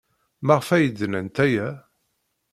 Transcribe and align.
Maɣef 0.45 0.69
ay 0.75 0.85
d-nnant 0.87 1.37
aya? 1.45 1.67